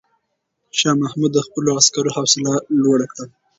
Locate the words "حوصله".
2.15-2.53